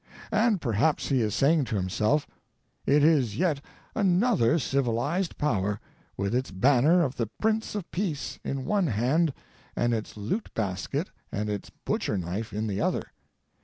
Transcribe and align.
And 0.31 0.59
perhaps 0.59 1.09
he 1.09 1.21
is 1.21 1.35
saying 1.35 1.65
to 1.65 1.75
himself: 1.75 2.25
"It 2.87 3.03
is 3.03 3.37
yet 3.37 3.61
another 3.95 4.57
Civilized 4.57 5.37
Power, 5.37 5.79
with 6.17 6.33
its 6.33 6.49
banner 6.49 7.03
of 7.03 7.17
the 7.17 7.27
Prince 7.39 7.75
of 7.75 7.85
Peace 7.91 8.39
in 8.43 8.65
one 8.65 8.87
hand 8.87 9.31
and 9.75 9.93
its 9.93 10.17
loot 10.17 10.51
basket 10.55 11.11
and 11.31 11.51
its 11.51 11.69
butcher 11.85 12.17
knife 12.17 12.51
in 12.51 12.65
the 12.65 12.81
other. 12.81 13.11